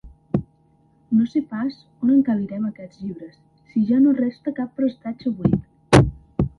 [1.17, 3.39] No sé pas on encabirem aquests llibres,
[3.73, 6.07] si ja no resta cap prestatge buit!